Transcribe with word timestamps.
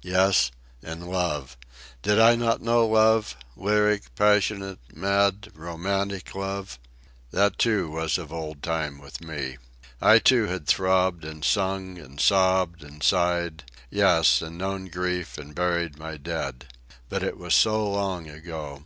Yes; 0.00 0.50
and 0.82 1.06
love! 1.06 1.58
Did 2.00 2.18
I 2.18 2.36
not 2.36 2.62
know 2.62 2.86
love—lyric, 2.86 4.14
passionate, 4.14 4.78
mad, 4.94 5.50
romantic 5.54 6.34
love? 6.34 6.78
That, 7.32 7.58
too, 7.58 7.90
was 7.90 8.16
of 8.16 8.32
old 8.32 8.62
time 8.62 8.98
with 8.98 9.20
me. 9.20 9.58
I, 10.00 10.20
too, 10.20 10.44
had 10.46 10.66
throbbed 10.66 11.22
and 11.22 11.44
sung 11.44 11.98
and 11.98 12.18
sobbed 12.18 12.82
and 12.82 13.02
sighed—yes, 13.02 14.40
and 14.40 14.56
known 14.56 14.86
grief, 14.86 15.36
and 15.36 15.54
buried 15.54 15.98
my 15.98 16.16
dead. 16.16 16.64
But 17.10 17.22
it 17.22 17.36
was 17.36 17.54
so 17.54 17.86
long 17.86 18.26
ago. 18.26 18.84